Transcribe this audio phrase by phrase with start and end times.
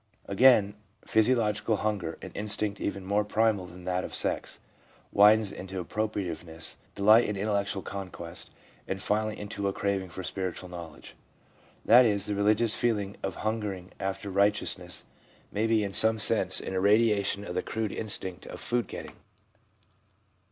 [0.25, 0.73] Again,
[1.05, 4.59] physiological hunger— an instinct even more primal than that of sex—
[5.11, 8.49] widens into appropriativeness, delight in intellectual conquest,
[8.87, 11.15] and finally into a craving for spiritual knowledge.
[11.85, 15.05] That is, the religious feeling of hungering after righteousness
[15.51, 19.17] may be in some sense an irradiation of the crude instinct of food getting.